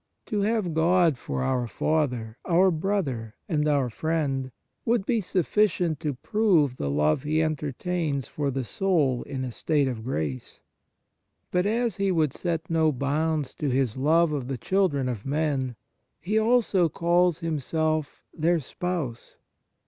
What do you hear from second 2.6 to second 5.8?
Brother, and our Friend, would be suffi